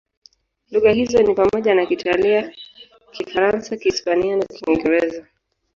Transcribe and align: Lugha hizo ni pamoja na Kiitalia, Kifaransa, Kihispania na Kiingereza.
Lugha 0.71 0.91
hizo 0.93 1.21
ni 1.23 1.33
pamoja 1.35 1.75
na 1.75 1.85
Kiitalia, 1.85 2.53
Kifaransa, 3.11 3.77
Kihispania 3.77 4.37
na 4.37 4.45
Kiingereza. 4.45 5.25